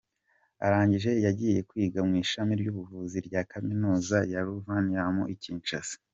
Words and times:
Arangije 0.65 1.11
yagiye 1.25 1.59
kwiga 1.69 1.99
mu 2.07 2.13
Ishami 2.23 2.53
ry’Ubuvuzi 2.61 3.17
rya 3.27 3.41
Kaminuza 3.51 4.17
ya 4.31 4.39
Louvanium 4.45 5.17
i 5.35 5.35
Kinshasa. 5.43 5.97